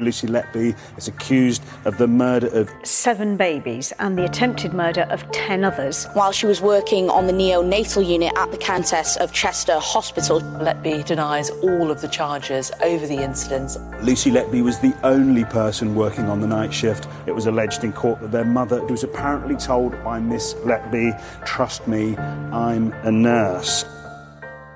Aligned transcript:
Lucy 0.00 0.26
Letby 0.26 0.76
is 0.96 1.08
accused 1.08 1.62
of 1.84 1.98
the 1.98 2.06
murder 2.06 2.48
of 2.48 2.70
seven 2.82 3.36
babies 3.36 3.92
and 3.98 4.16
the 4.16 4.24
attempted 4.24 4.72
murder 4.72 5.02
of 5.10 5.30
10 5.32 5.64
others. 5.64 6.06
While 6.14 6.32
she 6.32 6.46
was 6.46 6.60
working 6.60 7.10
on 7.10 7.26
the 7.26 7.32
neonatal 7.32 8.06
unit 8.06 8.32
at 8.36 8.50
the 8.50 8.58
Countess 8.58 9.16
of 9.16 9.32
Chester 9.32 9.78
Hospital, 9.78 10.40
Letby 10.40 11.04
denies 11.04 11.50
all 11.50 11.90
of 11.90 12.00
the 12.00 12.08
charges 12.08 12.70
over 12.82 13.06
the 13.06 13.22
incidents. 13.22 13.78
Lucy 14.02 14.30
Letby 14.30 14.62
was 14.62 14.78
the 14.78 14.94
only 15.02 15.44
person 15.44 15.94
working 15.94 16.26
on 16.26 16.40
the 16.40 16.46
night 16.46 16.72
shift. 16.72 17.06
It 17.26 17.32
was 17.32 17.46
alleged 17.46 17.84
in 17.84 17.92
court 17.92 18.20
that 18.20 18.32
their 18.32 18.44
mother 18.44 18.82
was 18.84 19.04
apparently 19.04 19.56
told 19.56 19.92
by 20.04 20.20
Miss 20.20 20.54
Letby, 20.54 21.20
Trust 21.44 21.86
me, 21.86 22.16
I'm 22.16 22.92
a 23.04 23.12
nurse. 23.12 23.84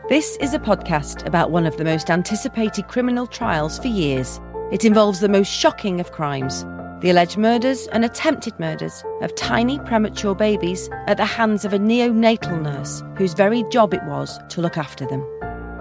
This 0.08 0.36
is 0.36 0.52
a 0.52 0.58
podcast 0.58 1.26
about 1.26 1.50
one 1.50 1.64
of 1.64 1.78
the 1.78 1.84
most 1.84 2.10
anticipated 2.10 2.88
criminal 2.88 3.26
trials 3.26 3.78
for 3.78 3.88
years. 3.88 4.38
It 4.74 4.84
involves 4.84 5.20
the 5.20 5.28
most 5.28 5.52
shocking 5.52 6.00
of 6.00 6.10
crimes 6.10 6.64
the 7.00 7.10
alleged 7.10 7.38
murders 7.38 7.86
and 7.92 8.04
attempted 8.04 8.58
murders 8.58 9.04
of 9.22 9.32
tiny 9.36 9.78
premature 9.78 10.34
babies 10.34 10.90
at 11.06 11.16
the 11.16 11.24
hands 11.24 11.64
of 11.64 11.72
a 11.72 11.78
neonatal 11.78 12.60
nurse 12.60 13.00
whose 13.16 13.34
very 13.34 13.62
job 13.70 13.94
it 13.94 14.02
was 14.04 14.36
to 14.48 14.60
look 14.60 14.76
after 14.76 15.06
them. 15.06 15.20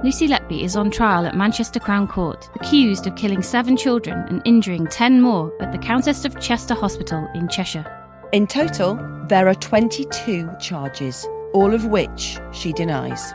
Lucy 0.03 0.27
Letby 0.27 0.61
is 0.61 0.75
on 0.75 0.91
trial 0.91 1.25
at 1.25 1.35
Manchester 1.35 1.79
Crown 1.79 2.07
Court, 2.07 2.47
accused 2.53 3.07
of 3.07 3.15
killing 3.15 3.41
seven 3.41 3.77
children 3.77 4.19
and 4.27 4.43
injuring 4.45 4.85
ten 4.85 5.21
more 5.21 5.51
at 5.59 5.71
the 5.71 5.79
Countess 5.79 6.23
of 6.23 6.39
Chester 6.39 6.75
Hospital 6.75 7.27
in 7.33 7.47
Cheshire. 7.47 7.85
In 8.31 8.45
total, 8.45 8.99
there 9.27 9.47
are 9.47 9.55
22 9.55 10.47
charges, 10.59 11.25
all 11.53 11.73
of 11.73 11.87
which 11.87 12.37
she 12.51 12.73
denies. 12.73 13.33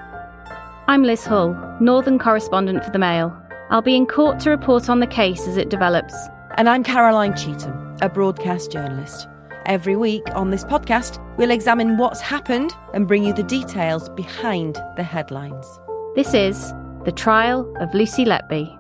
I'm 0.87 1.03
Liz 1.03 1.25
Hull, 1.27 1.57
Northern 1.81 2.21
correspondent 2.21 2.85
for 2.85 2.91
the 2.91 3.01
Mail. 3.01 3.37
I'll 3.71 3.83
be 3.83 3.97
in 3.97 4.07
court 4.07 4.41
to 4.41 4.51
report 4.51 4.89
on 4.89 5.01
the 5.01 5.07
case 5.07 5.47
as 5.47 5.59
it 5.59 5.69
develops. 5.69 6.15
And 6.57 6.71
I'm 6.71 6.83
Caroline 6.83 7.35
Cheetham, 7.35 7.99
a 8.01 8.09
broadcast 8.09 8.73
journalist. 8.73 9.29
Every 9.67 9.95
week 9.95 10.23
on 10.35 10.49
this 10.49 10.65
podcast, 10.65 11.23
we'll 11.37 11.51
examine 11.51 11.99
what's 11.99 12.23
happened 12.23 12.73
and 12.95 13.07
bring 13.07 13.25
you 13.25 13.35
the 13.35 13.43
details 13.43 14.09
behind 14.09 14.77
the 14.97 15.03
headlines. 15.03 15.67
This 16.15 16.33
is 16.33 16.73
The 17.05 17.13
Trial 17.13 17.71
of 17.79 17.93
Lucy 17.93 18.25
Letby. 18.25 18.75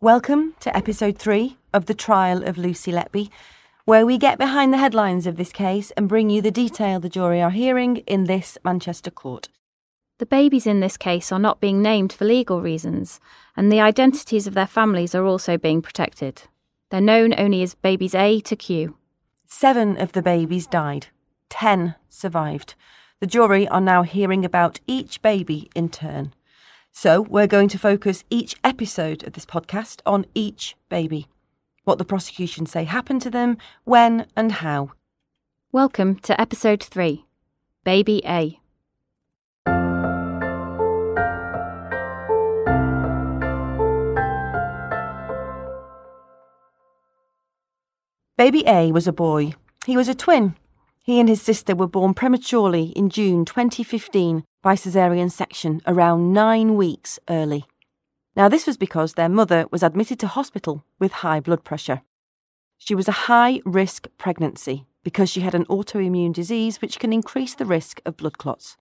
Welcome 0.00 0.56
to 0.58 0.76
episode 0.76 1.18
three 1.18 1.56
of 1.72 1.86
The 1.86 1.94
Trial 1.94 2.42
of 2.42 2.58
Lucy 2.58 2.90
Letby, 2.90 3.30
where 3.84 4.04
we 4.04 4.18
get 4.18 4.38
behind 4.38 4.72
the 4.72 4.78
headlines 4.78 5.24
of 5.24 5.36
this 5.36 5.52
case 5.52 5.92
and 5.92 6.08
bring 6.08 6.30
you 6.30 6.42
the 6.42 6.50
detail 6.50 6.98
the 6.98 7.08
jury 7.08 7.40
are 7.40 7.50
hearing 7.50 7.98
in 8.08 8.24
this 8.24 8.58
Manchester 8.64 9.12
court. 9.12 9.48
The 10.20 10.26
babies 10.26 10.66
in 10.66 10.80
this 10.80 10.98
case 10.98 11.32
are 11.32 11.38
not 11.38 11.62
being 11.62 11.80
named 11.80 12.12
for 12.12 12.26
legal 12.26 12.60
reasons, 12.60 13.20
and 13.56 13.72
the 13.72 13.80
identities 13.80 14.46
of 14.46 14.52
their 14.52 14.66
families 14.66 15.14
are 15.14 15.24
also 15.24 15.56
being 15.56 15.80
protected. 15.80 16.42
They're 16.90 17.00
known 17.00 17.32
only 17.38 17.62
as 17.62 17.74
babies 17.74 18.14
A 18.14 18.38
to 18.40 18.54
Q. 18.54 18.98
Seven 19.46 19.96
of 19.96 20.12
the 20.12 20.20
babies 20.20 20.66
died, 20.66 21.06
ten 21.48 21.94
survived. 22.10 22.74
The 23.20 23.26
jury 23.26 23.66
are 23.68 23.80
now 23.80 24.02
hearing 24.02 24.44
about 24.44 24.78
each 24.86 25.22
baby 25.22 25.70
in 25.74 25.88
turn. 25.88 26.34
So 26.92 27.22
we're 27.22 27.46
going 27.46 27.68
to 27.68 27.78
focus 27.78 28.22
each 28.28 28.54
episode 28.62 29.26
of 29.26 29.32
this 29.32 29.46
podcast 29.46 30.02
on 30.04 30.26
each 30.34 30.76
baby. 30.90 31.28
What 31.84 31.96
the 31.96 32.04
prosecution 32.04 32.66
say 32.66 32.84
happened 32.84 33.22
to 33.22 33.30
them, 33.30 33.56
when, 33.84 34.26
and 34.36 34.52
how. 34.52 34.90
Welcome 35.72 36.16
to 36.16 36.38
episode 36.38 36.82
3 36.82 37.24
Baby 37.84 38.20
A. 38.26 38.59
Baby 48.40 48.64
A 48.66 48.90
was 48.90 49.06
a 49.06 49.12
boy. 49.12 49.52
He 49.84 49.98
was 49.98 50.08
a 50.08 50.14
twin. 50.14 50.56
He 51.04 51.20
and 51.20 51.28
his 51.28 51.42
sister 51.42 51.74
were 51.76 51.86
born 51.86 52.14
prematurely 52.14 52.84
in 52.96 53.10
June 53.10 53.44
2015 53.44 54.44
by 54.62 54.76
caesarean 54.76 55.28
section 55.28 55.82
around 55.86 56.32
nine 56.32 56.74
weeks 56.74 57.18
early. 57.28 57.66
Now, 58.34 58.48
this 58.48 58.66
was 58.66 58.78
because 58.78 59.12
their 59.12 59.28
mother 59.28 59.66
was 59.70 59.82
admitted 59.82 60.18
to 60.20 60.26
hospital 60.26 60.86
with 60.98 61.20
high 61.20 61.40
blood 61.40 61.64
pressure. 61.64 62.00
She 62.78 62.94
was 62.94 63.08
a 63.08 63.28
high 63.28 63.60
risk 63.66 64.08
pregnancy 64.16 64.86
because 65.04 65.28
she 65.28 65.42
had 65.42 65.54
an 65.54 65.66
autoimmune 65.66 66.32
disease 66.32 66.80
which 66.80 66.98
can 66.98 67.12
increase 67.12 67.54
the 67.54 67.66
risk 67.66 68.00
of 68.06 68.16
blood 68.16 68.38
clots. 68.38 68.78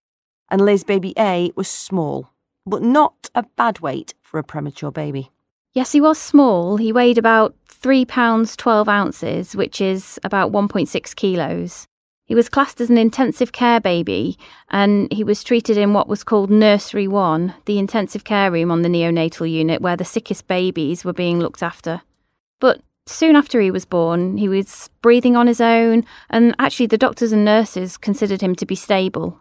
And 0.49 0.61
Liz 0.61 0.85
baby 0.85 1.13
A 1.19 1.51
was 1.57 1.67
small, 1.67 2.29
but 2.65 2.81
not 2.81 3.29
a 3.35 3.43
bad 3.57 3.81
weight 3.81 4.13
for 4.21 4.39
a 4.39 4.43
premature 4.45 4.89
baby. 4.93 5.31
Yes, 5.73 5.91
he 5.91 6.01
was 6.01 6.17
small. 6.17 6.77
He 6.77 6.91
weighed 6.91 7.17
about 7.17 7.55
three 7.67 8.05
pounds 8.05 8.55
twelve 8.55 8.89
ounces, 8.89 9.55
which 9.55 9.79
is 9.79 10.19
about 10.23 10.51
1.6 10.51 11.15
kilos. 11.15 11.87
He 12.25 12.35
was 12.35 12.49
classed 12.49 12.79
as 12.79 12.91
an 12.91 12.97
intensive 12.99 13.51
care 13.51 13.79
baby 13.79 14.37
and 14.69 15.11
he 15.11 15.23
was 15.23 15.43
treated 15.43 15.77
in 15.77 15.93
what 15.93 16.07
was 16.07 16.23
called 16.23 16.51
Nursery 16.51 17.07
1, 17.07 17.55
the 17.65 17.79
intensive 17.79 18.23
care 18.23 18.51
room 18.51 18.69
on 18.69 18.83
the 18.83 18.89
neonatal 18.89 19.49
unit 19.49 19.81
where 19.81 19.97
the 19.97 20.05
sickest 20.05 20.47
babies 20.47 21.03
were 21.03 21.13
being 21.13 21.39
looked 21.39 21.63
after. 21.63 22.01
But 22.59 22.81
soon 23.07 23.35
after 23.35 23.59
he 23.59 23.71
was 23.71 23.85
born, 23.85 24.37
he 24.37 24.47
was 24.47 24.91
breathing 25.01 25.35
on 25.35 25.47
his 25.47 25.59
own, 25.59 26.05
and 26.29 26.53
actually, 26.59 26.85
the 26.85 26.99
doctors 26.99 27.31
and 27.31 27.43
nurses 27.43 27.97
considered 27.97 28.41
him 28.41 28.55
to 28.57 28.65
be 28.65 28.75
stable. 28.75 29.39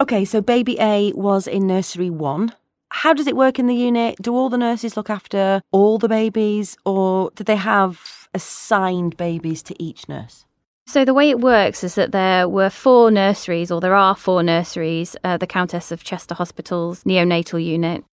Okay, 0.00 0.24
so 0.24 0.40
baby 0.40 0.78
A 0.80 1.12
was 1.12 1.46
in 1.46 1.66
Nursery 1.66 2.08
1. 2.08 2.54
How 2.90 3.12
does 3.14 3.26
it 3.26 3.36
work 3.36 3.58
in 3.58 3.66
the 3.66 3.74
unit? 3.74 4.16
Do 4.20 4.34
all 4.34 4.48
the 4.48 4.58
nurses 4.58 4.96
look 4.96 5.10
after 5.10 5.62
all 5.70 5.98
the 5.98 6.08
babies, 6.08 6.76
or 6.84 7.30
do 7.34 7.44
they 7.44 7.56
have 7.56 8.28
assigned 8.34 9.16
babies 9.16 9.62
to 9.64 9.82
each 9.82 10.08
nurse? 10.08 10.44
So, 10.86 11.04
the 11.04 11.14
way 11.14 11.30
it 11.30 11.40
works 11.40 11.84
is 11.84 11.94
that 11.94 12.10
there 12.10 12.48
were 12.48 12.68
four 12.68 13.10
nurseries, 13.10 13.70
or 13.70 13.80
there 13.80 13.94
are 13.94 14.16
four 14.16 14.42
nurseries, 14.42 15.16
uh, 15.22 15.36
the 15.36 15.46
Countess 15.46 15.92
of 15.92 16.02
Chester 16.02 16.34
Hospital's 16.34 17.04
neonatal 17.04 17.64
unit. 17.64 18.04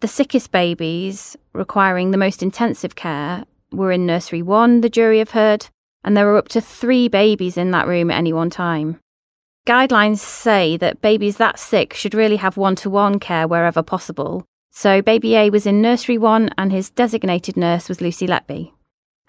The 0.00 0.08
sickest 0.08 0.52
babies, 0.52 1.36
requiring 1.52 2.10
the 2.10 2.16
most 2.16 2.42
intensive 2.42 2.94
care, 2.94 3.44
were 3.72 3.92
in 3.92 4.06
Nursery 4.06 4.42
1, 4.42 4.80
the 4.80 4.88
jury 4.88 5.18
have 5.18 5.30
heard. 5.30 5.66
and 6.02 6.16
there 6.16 6.24
were 6.24 6.38
up 6.38 6.48
to 6.48 6.62
three 6.62 7.08
babies 7.08 7.58
in 7.58 7.72
that 7.72 7.86
room 7.86 8.10
at 8.10 8.16
any 8.16 8.32
one 8.32 8.48
time. 8.48 8.98
Guidelines 9.66 10.18
say 10.18 10.76
that 10.78 11.02
babies 11.02 11.36
that 11.36 11.58
sick 11.58 11.92
should 11.92 12.14
really 12.14 12.36
have 12.36 12.56
one 12.56 12.74
to 12.76 12.88
one 12.88 13.18
care 13.18 13.46
wherever 13.46 13.82
possible, 13.82 14.44
so 14.70 15.02
baby 15.02 15.36
A 15.36 15.50
was 15.50 15.66
in 15.66 15.82
nursery 15.82 16.16
one 16.16 16.50
and 16.56 16.72
his 16.72 16.90
designated 16.90 17.56
nurse 17.56 17.88
was 17.88 18.00
Lucy 18.00 18.26
Letby. 18.26 18.72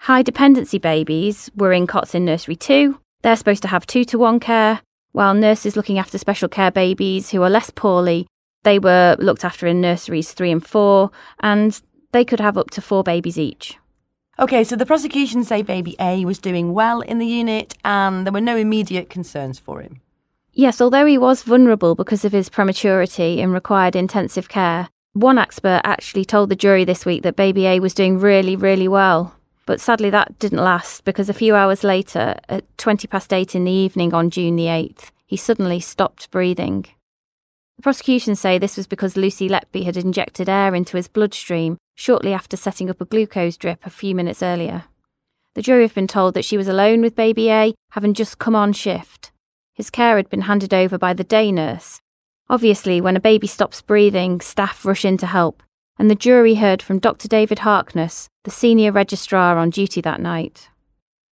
High 0.00 0.22
dependency 0.22 0.78
babies 0.78 1.50
were 1.54 1.72
in 1.72 1.86
cots 1.86 2.14
in 2.14 2.24
nursery 2.24 2.56
two, 2.56 2.98
they're 3.20 3.36
supposed 3.36 3.62
to 3.62 3.68
have 3.68 3.86
two 3.86 4.04
to 4.06 4.18
one 4.18 4.40
care, 4.40 4.80
while 5.12 5.34
nurses 5.34 5.76
looking 5.76 5.98
after 5.98 6.16
special 6.16 6.48
care 6.48 6.70
babies 6.70 7.30
who 7.30 7.42
are 7.42 7.50
less 7.50 7.68
poorly, 7.70 8.26
they 8.62 8.78
were 8.78 9.16
looked 9.18 9.44
after 9.44 9.66
in 9.66 9.82
nurseries 9.82 10.32
three 10.32 10.50
and 10.50 10.66
four, 10.66 11.10
and 11.40 11.82
they 12.12 12.24
could 12.24 12.40
have 12.40 12.56
up 12.56 12.70
to 12.70 12.80
four 12.80 13.02
babies 13.04 13.38
each. 13.38 13.76
Okay, 14.38 14.64
so 14.64 14.76
the 14.76 14.86
prosecution 14.86 15.44
say 15.44 15.60
baby 15.60 15.94
A 16.00 16.24
was 16.24 16.38
doing 16.38 16.72
well 16.72 17.02
in 17.02 17.18
the 17.18 17.26
unit 17.26 17.74
and 17.84 18.26
there 18.26 18.32
were 18.32 18.40
no 18.40 18.56
immediate 18.56 19.10
concerns 19.10 19.58
for 19.58 19.82
him. 19.82 20.00
Yes, 20.54 20.82
although 20.82 21.06
he 21.06 21.16
was 21.16 21.42
vulnerable 21.42 21.94
because 21.94 22.26
of 22.26 22.32
his 22.32 22.50
prematurity 22.50 23.40
and 23.40 23.54
required 23.54 23.96
intensive 23.96 24.50
care, 24.50 24.90
one 25.14 25.38
expert 25.38 25.80
actually 25.82 26.26
told 26.26 26.50
the 26.50 26.56
jury 26.56 26.84
this 26.84 27.06
week 27.06 27.22
that 27.22 27.36
baby 27.36 27.66
A 27.66 27.80
was 27.80 27.94
doing 27.94 28.18
really, 28.18 28.54
really 28.54 28.86
well. 28.86 29.34
But 29.64 29.80
sadly, 29.80 30.10
that 30.10 30.38
didn't 30.38 30.62
last 30.62 31.04
because 31.04 31.30
a 31.30 31.34
few 31.34 31.54
hours 31.54 31.84
later, 31.84 32.36
at 32.50 32.64
20 32.76 33.06
past 33.06 33.32
8 33.32 33.54
in 33.54 33.64
the 33.64 33.72
evening 33.72 34.12
on 34.12 34.28
June 34.28 34.56
the 34.56 34.66
8th, 34.66 35.10
he 35.26 35.38
suddenly 35.38 35.80
stopped 35.80 36.30
breathing. 36.30 36.84
The 37.78 37.82
prosecution 37.82 38.36
say 38.36 38.58
this 38.58 38.76
was 38.76 38.86
because 38.86 39.16
Lucy 39.16 39.48
Letby 39.48 39.84
had 39.84 39.96
injected 39.96 40.50
air 40.50 40.74
into 40.74 40.98
his 40.98 41.08
bloodstream 41.08 41.78
shortly 41.94 42.34
after 42.34 42.58
setting 42.58 42.90
up 42.90 43.00
a 43.00 43.06
glucose 43.06 43.56
drip 43.56 43.86
a 43.86 43.90
few 43.90 44.14
minutes 44.14 44.42
earlier. 44.42 44.84
The 45.54 45.62
jury 45.62 45.82
have 45.82 45.94
been 45.94 46.06
told 46.06 46.34
that 46.34 46.44
she 46.44 46.58
was 46.58 46.68
alone 46.68 47.00
with 47.00 47.16
baby 47.16 47.50
A, 47.50 47.74
having 47.92 48.12
just 48.12 48.38
come 48.38 48.54
on 48.54 48.74
shift. 48.74 49.31
His 49.74 49.90
care 49.90 50.16
had 50.16 50.28
been 50.28 50.42
handed 50.42 50.74
over 50.74 50.98
by 50.98 51.14
the 51.14 51.24
day 51.24 51.50
nurse. 51.50 52.00
Obviously, 52.48 53.00
when 53.00 53.16
a 53.16 53.20
baby 53.20 53.46
stops 53.46 53.80
breathing, 53.80 54.40
staff 54.40 54.84
rush 54.84 55.04
in 55.04 55.16
to 55.18 55.26
help, 55.26 55.62
and 55.98 56.10
the 56.10 56.14
jury 56.14 56.56
heard 56.56 56.82
from 56.82 56.98
Dr. 56.98 57.28
David 57.28 57.60
Harkness, 57.60 58.28
the 58.44 58.50
senior 58.50 58.92
registrar 58.92 59.56
on 59.56 59.70
duty 59.70 60.00
that 60.00 60.20
night. 60.20 60.68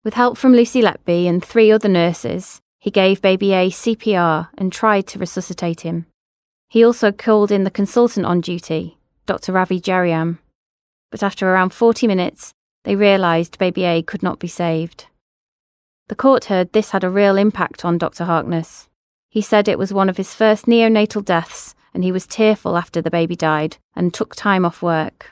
With 0.04 0.16
help 0.16 0.38
from 0.38 0.54
Lucy 0.54 0.82
Letby 0.82 1.28
and 1.28 1.44
three 1.44 1.72
other 1.72 1.90
nurses, 1.90 2.62
he 2.80 2.92
gave 2.92 3.22
baby 3.22 3.54
A 3.54 3.70
CPR 3.70 4.50
and 4.58 4.72
tried 4.72 5.08
to 5.08 5.20
resuscitate 5.20 5.82
him. 5.82 6.06
He 6.70 6.84
also 6.84 7.12
called 7.12 7.52
in 7.52 7.64
the 7.64 7.72
consultant 7.72 8.26
on 8.26 8.42
duty, 8.42 8.98
Dr. 9.26 9.54
Ravi 9.54 9.80
Jayaram. 9.80 10.40
But 11.12 11.24
after 11.24 11.48
around 11.48 11.74
40 11.74 12.08
minutes, 12.08 12.52
they 12.84 12.96
realised 12.96 13.60
baby 13.60 13.86
A 13.86 14.02
could 14.02 14.24
not 14.24 14.40
be 14.40 14.48
saved. 14.48 15.06
The 16.08 16.16
court 16.16 16.46
heard 16.46 16.74
this 16.74 16.92
had 16.92 17.04
a 17.04 17.10
real 17.10 17.38
impact 17.38 17.86
on 17.86 17.98
Dr. 17.98 18.26
Harkness. 18.26 18.88
He 19.30 19.42
said 19.42 19.68
it 19.68 19.80
was 19.80 19.94
one 19.94 20.10
of 20.10 20.18
his 20.18 20.36
first 20.36 20.66
neonatal 20.66 21.26
deaths 21.26 21.76
and 21.94 22.04
he 22.04 22.12
was 22.12 22.28
tearful 22.28 22.78
after 22.78 23.02
the 23.02 23.12
baby 23.12 23.36
died 23.36 23.78
and 23.96 24.14
took 24.14 24.36
time 24.36 24.66
off 24.66 24.82
work. 24.82 25.32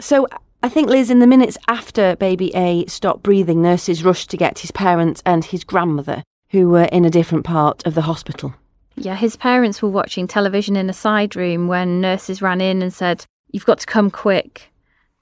So 0.00 0.26
I 0.62 0.68
think, 0.68 0.88
Liz, 0.88 1.10
in 1.10 1.18
the 1.18 1.26
minutes 1.26 1.58
after 1.68 2.14
baby 2.16 2.54
A 2.54 2.86
stopped 2.86 3.22
breathing, 3.22 3.62
nurses 3.62 4.04
rushed 4.04 4.30
to 4.30 4.36
get 4.36 4.60
his 4.60 4.70
parents 4.70 5.22
and 5.26 5.44
his 5.44 5.64
grandmother, 5.64 6.22
who 6.50 6.68
were 6.68 6.84
in 6.84 7.04
a 7.04 7.10
different 7.10 7.44
part 7.44 7.84
of 7.84 7.94
the 7.94 8.02
hospital. 8.02 8.54
Yeah, 8.94 9.16
his 9.16 9.36
parents 9.36 9.82
were 9.82 9.88
watching 9.88 10.28
television 10.28 10.76
in 10.76 10.88
a 10.88 10.92
side 10.94 11.34
room 11.34 11.66
when 11.66 12.00
nurses 12.00 12.42
ran 12.42 12.60
in 12.60 12.82
and 12.82 12.92
said, 12.92 13.24
You've 13.50 13.66
got 13.66 13.80
to 13.80 13.86
come 13.86 14.10
quick. 14.10 14.70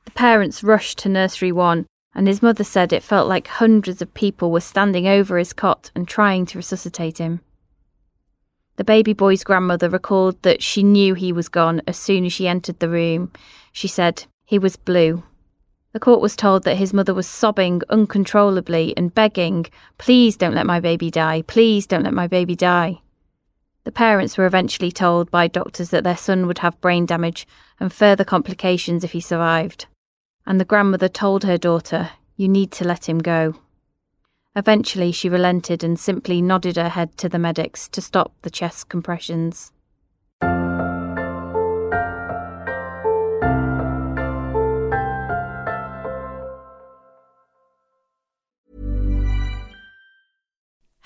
The 0.05 0.11
parents 0.11 0.63
rushed 0.63 0.99
to 0.99 1.09
nursery 1.09 1.53
one, 1.53 1.87
and 2.15 2.27
his 2.27 2.43
mother 2.43 2.65
said 2.65 2.93
it 2.93 3.03
felt 3.03 3.29
like 3.29 3.47
hundreds 3.47 4.03
of 4.03 4.15
people 4.15 4.51
were 4.51 4.61
standing 4.61 5.07
over 5.07 5.39
his 5.39 5.53
cot 5.53 5.91
and 5.95 6.09
trying 6.09 6.47
to 6.47 6.59
resuscitate 6.59 7.19
him. 7.19 7.41
The 8.77 8.85
baby 8.85 9.13
boy's 9.13 9.45
grandmother 9.45 9.89
recalled 9.89 10.43
that 10.43 10.63
she 10.63 10.83
knew 10.83 11.15
he 11.15 11.33
was 11.33 11.49
gone 11.49 11.83
as 11.87 11.99
soon 11.99 12.25
as 12.25 12.33
she 12.33 12.49
entered 12.49 12.81
the 12.81 12.89
room. 12.89 13.31
She 13.73 13.89
said, 13.89 14.25
He 14.45 14.59
was 14.59 14.77
blue. 14.77 15.23
The 15.93 16.01
court 16.01 16.21
was 16.21 16.37
told 16.37 16.65
that 16.65 16.77
his 16.77 16.95
mother 16.95 17.13
was 17.13 17.27
sobbing 17.27 17.83
uncontrollably 17.91 18.95
and 18.97 19.15
begging, 19.15 19.67
Please 19.99 20.37
don't 20.37 20.55
let 20.55 20.67
my 20.67 20.81
baby 20.81 21.11
die. 21.11 21.43
Please 21.43 21.87
don't 21.87 22.05
let 22.05 22.15
my 22.15 22.27
baby 22.27 22.57
die. 22.57 23.01
The 23.85 23.93
parents 23.93 24.39
were 24.39 24.47
eventually 24.47 24.93
told 24.93 25.31
by 25.31 25.47
doctors 25.47 25.91
that 25.91 26.05
their 26.05 26.17
son 26.17 26.47
would 26.47 26.59
have 26.59 26.81
brain 26.81 27.07
damage 27.07 27.47
and 27.79 27.93
further 27.93 28.25
complications 28.25 29.05
if 29.05 29.13
he 29.13 29.21
survived. 29.21 29.87
And 30.51 30.61
the 30.61 30.65
grandmother 30.65 31.09
told 31.09 31.45
her 31.45 31.57
daughter, 31.57 32.11
You 32.35 32.49
need 32.49 32.73
to 32.73 32.85
let 32.85 33.09
him 33.09 33.21
go. 33.21 33.55
Eventually, 34.57 35.13
she 35.13 35.29
relented 35.29 35.85
and 35.85 35.97
simply 35.97 36.43
nodded 36.43 36.75
her 36.75 36.89
head 36.89 37.17
to 37.19 37.29
the 37.29 37.39
medics 37.39 37.89
to 37.91 38.01
stop 38.01 38.33
the 38.43 38.51
chest 38.51 38.89
compressions. 38.89 39.71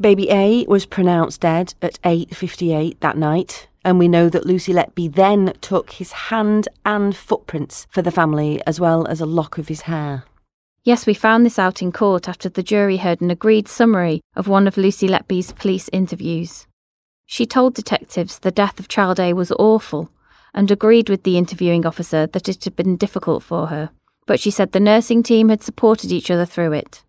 Baby 0.00 0.28
A 0.30 0.64
was 0.66 0.86
pronounced 0.86 1.40
dead 1.40 1.74
at 1.80 2.00
8.58 2.02 2.98
that 2.98 3.16
night, 3.16 3.68
and 3.84 3.96
we 3.96 4.08
know 4.08 4.28
that 4.28 4.44
Lucy 4.44 4.72
Letby 4.72 5.14
then 5.14 5.52
took 5.60 5.92
his 5.92 6.10
hand 6.10 6.68
and 6.84 7.16
footprints 7.16 7.86
for 7.90 8.02
the 8.02 8.10
family, 8.10 8.60
as 8.66 8.80
well 8.80 9.06
as 9.06 9.20
a 9.20 9.26
lock 9.26 9.56
of 9.56 9.68
his 9.68 9.82
hair. 9.82 10.24
Yes, 10.82 11.06
we 11.06 11.14
found 11.14 11.46
this 11.46 11.60
out 11.60 11.80
in 11.80 11.92
court 11.92 12.28
after 12.28 12.48
the 12.48 12.62
jury 12.62 12.96
heard 12.96 13.20
an 13.20 13.30
agreed 13.30 13.68
summary 13.68 14.20
of 14.34 14.48
one 14.48 14.66
of 14.66 14.76
Lucy 14.76 15.06
Letby's 15.06 15.52
police 15.52 15.88
interviews. 15.92 16.66
She 17.26 17.46
told 17.46 17.74
detectives 17.74 18.40
the 18.40 18.50
death 18.50 18.80
of 18.80 18.88
Child 18.88 19.20
A 19.20 19.32
was 19.32 19.52
awful 19.52 20.10
and 20.52 20.70
agreed 20.70 21.08
with 21.08 21.22
the 21.22 21.38
interviewing 21.38 21.86
officer 21.86 22.26
that 22.26 22.48
it 22.48 22.64
had 22.64 22.74
been 22.74 22.96
difficult 22.96 23.44
for 23.44 23.68
her, 23.68 23.90
but 24.26 24.40
she 24.40 24.50
said 24.50 24.72
the 24.72 24.80
nursing 24.80 25.22
team 25.22 25.50
had 25.50 25.62
supported 25.62 26.10
each 26.10 26.32
other 26.32 26.44
through 26.44 26.72
it. 26.72 27.02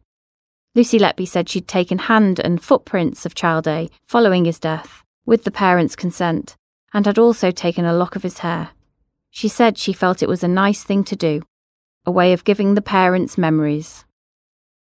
Lucy 0.75 1.00
Letby 1.00 1.25
said 1.25 1.48
she'd 1.48 1.70
taken 1.70 1.98
hand 1.98 2.38
and 2.38 2.62
footprints 2.62 3.25
of 3.25 3.34
Child 3.34 3.65
A 3.65 3.89
following 4.08 4.44
his 4.44 4.60
death, 4.60 5.03
with 5.25 5.46
the 5.46 5.51
parents' 5.51 5.96
consent, 5.96 6.58
and 6.94 7.05
had 7.05 7.17
also 7.17 7.50
taken 7.50 7.86
a 7.86 7.94
lock 7.94 8.17
of 8.17 8.24
his 8.24 8.39
hair. 8.39 8.72
She 9.32 9.48
said 9.48 9.77
she 9.77 9.94
felt 9.94 10.22
it 10.22 10.29
was 10.29 10.44
a 10.44 10.50
nice 10.50 10.84
thing 10.84 11.05
to 11.05 11.15
do. 11.15 11.41
a 12.05 12.12
way 12.12 12.34
of 12.34 12.44
giving 12.44 12.75
the 12.75 12.82
parents 12.82 13.38
memories. 13.38 14.05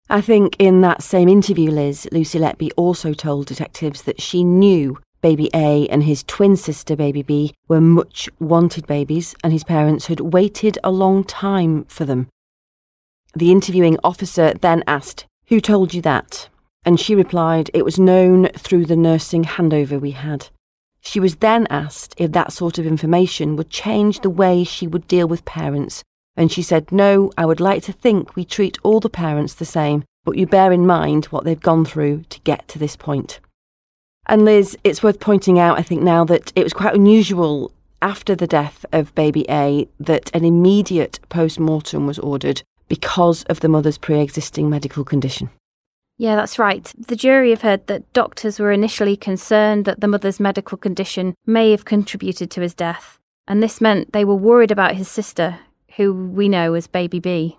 I 0.08 0.20
think 0.20 0.56
in 0.58 0.80
that 0.82 1.02
same 1.02 1.28
interview, 1.28 1.70
Liz, 1.70 2.08
Lucy 2.12 2.38
Letby 2.38 2.70
also 2.76 3.12
told 3.12 3.46
detectives 3.46 4.02
that 4.02 4.20
she 4.20 4.44
knew 4.44 4.98
baby 5.20 5.50
A 5.52 5.88
and 5.88 6.04
his 6.04 6.22
twin 6.22 6.56
sister, 6.56 6.94
baby 6.94 7.22
B, 7.22 7.54
were 7.66 7.80
much 7.80 8.28
wanted 8.38 8.86
babies 8.86 9.34
and 9.42 9.52
his 9.52 9.64
parents 9.64 10.06
had 10.06 10.20
waited 10.20 10.78
a 10.84 10.90
long 10.90 11.24
time 11.24 11.84
for 11.86 12.04
them. 12.04 12.28
The 13.34 13.50
interviewing 13.50 13.98
officer 14.04 14.54
then 14.54 14.84
asked, 14.86 15.26
Who 15.48 15.60
told 15.60 15.94
you 15.94 16.02
that? 16.02 16.48
And 16.84 16.98
she 16.98 17.14
replied, 17.14 17.70
It 17.74 17.84
was 17.84 17.98
known 17.98 18.48
through 18.56 18.86
the 18.86 18.96
nursing 18.96 19.44
handover 19.44 20.00
we 20.00 20.12
had. 20.12 20.48
She 21.00 21.20
was 21.20 21.36
then 21.36 21.66
asked 21.70 22.14
if 22.18 22.32
that 22.32 22.52
sort 22.52 22.78
of 22.78 22.86
information 22.86 23.56
would 23.56 23.70
change 23.70 24.20
the 24.20 24.30
way 24.30 24.64
she 24.64 24.86
would 24.86 25.06
deal 25.08 25.26
with 25.26 25.44
parents 25.44 26.02
and 26.38 26.52
she 26.52 26.62
said, 26.62 26.92
No, 26.92 27.32
I 27.36 27.44
would 27.44 27.60
like 27.60 27.82
to 27.82 27.92
think 27.92 28.36
we 28.36 28.44
treat 28.44 28.78
all 28.84 29.00
the 29.00 29.10
parents 29.10 29.54
the 29.54 29.64
same, 29.64 30.04
but 30.24 30.36
you 30.36 30.46
bear 30.46 30.70
in 30.70 30.86
mind 30.86 31.26
what 31.26 31.44
they've 31.44 31.60
gone 31.60 31.84
through 31.84 32.22
to 32.28 32.40
get 32.40 32.68
to 32.68 32.78
this 32.78 32.94
point. 32.94 33.40
And 34.26 34.44
Liz, 34.44 34.78
it's 34.84 35.02
worth 35.02 35.18
pointing 35.18 35.58
out, 35.58 35.78
I 35.78 35.82
think, 35.82 36.00
now 36.00 36.24
that 36.26 36.52
it 36.54 36.62
was 36.62 36.72
quite 36.72 36.94
unusual 36.94 37.72
after 38.00 38.36
the 38.36 38.46
death 38.46 38.86
of 38.92 39.14
baby 39.16 39.44
A 39.50 39.88
that 39.98 40.30
an 40.32 40.44
immediate 40.44 41.18
post 41.28 41.58
mortem 41.58 42.06
was 42.06 42.20
ordered 42.20 42.62
because 42.88 43.42
of 43.44 43.60
the 43.60 43.68
mother's 43.68 43.98
pre 43.98 44.20
existing 44.20 44.68
medical 44.68 45.04
condition. 45.04 45.50
Yeah, 46.16 46.34
that's 46.34 46.58
right. 46.58 46.92
The 46.98 47.14
jury 47.14 47.50
have 47.50 47.62
heard 47.62 47.86
that 47.86 48.12
doctors 48.12 48.58
were 48.58 48.72
initially 48.72 49.16
concerned 49.16 49.84
that 49.84 50.00
the 50.00 50.08
mother's 50.08 50.40
medical 50.40 50.76
condition 50.76 51.34
may 51.46 51.70
have 51.70 51.84
contributed 51.84 52.50
to 52.50 52.60
his 52.60 52.74
death, 52.74 53.18
and 53.46 53.62
this 53.62 53.80
meant 53.80 54.12
they 54.12 54.24
were 54.24 54.34
worried 54.34 54.72
about 54.72 54.96
his 54.96 55.08
sister, 55.08 55.60
who 55.96 56.12
we 56.12 56.48
know 56.48 56.74
as 56.74 56.88
Baby 56.88 57.20
B. 57.20 57.58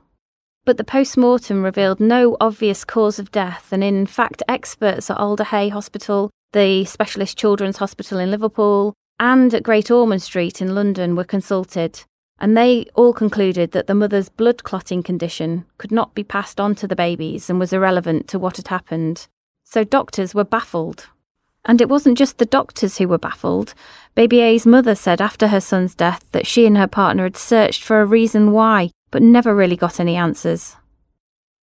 But 0.66 0.76
the 0.78 0.84
post 0.84 1.18
mortem 1.18 1.64
revealed 1.64 2.02
no 2.02 2.36
obvious 2.42 2.84
cause 2.84 3.18
of 3.18 3.32
death, 3.32 3.72
and 3.72 3.82
in 3.82 4.06
fact, 4.06 4.44
experts 4.50 5.10
at 5.10 5.18
Alder 5.18 5.46
Hey 5.46 5.70
Hospital, 5.70 6.30
the 6.52 6.84
Specialist 6.84 7.38
Children's 7.38 7.78
Hospital 7.78 8.20
in 8.20 8.30
Liverpool, 8.30 8.94
and 9.20 9.54
at 9.54 9.64
Great 9.64 9.90
Ormond 9.90 10.22
Street 10.22 10.62
in 10.62 10.76
London 10.76 11.16
were 11.16 11.24
consulted, 11.24 12.04
and 12.40 12.56
they 12.56 12.86
all 12.96 13.14
concluded 13.14 13.72
that 13.72 13.88
the 13.88 13.96
mother's 13.96 14.30
blood 14.30 14.64
clotting 14.64 15.04
condition 15.04 15.66
could 15.78 15.92
not 15.92 16.16
be 16.16 16.24
passed 16.24 16.60
on 16.60 16.74
to 16.76 16.88
the 16.88 16.96
babies 16.96 17.50
and 17.50 17.60
was 17.60 17.74
irrelevant 17.74 18.28
to 18.30 18.40
what 18.40 18.58
had 18.58 18.70
happened. 18.70 19.28
So 19.64 19.84
doctors 19.84 20.34
were 20.34 20.46
baffled. 20.46 21.08
And 21.66 21.82
it 21.82 21.90
wasn't 21.90 22.18
just 22.18 22.38
the 22.38 22.46
doctors 22.46 22.98
who 22.98 23.08
were 23.08 23.18
baffled. 23.18 23.74
Baby 24.16 24.40
A's 24.40 24.66
mother 24.66 24.96
said 24.96 25.22
after 25.22 25.50
her 25.50 25.60
son's 25.60 25.94
death 25.94 26.26
that 26.32 26.48
she 26.48 26.66
and 26.66 26.78
her 26.78 26.88
partner 26.88 27.24
had 27.24 27.36
searched 27.36 27.84
for 27.84 28.02
a 28.02 28.06
reason 28.06 28.54
why, 28.54 28.92
but 29.12 29.22
never 29.22 29.54
really 29.54 29.76
got 29.76 30.00
any 30.00 30.16
answers. 30.16 30.78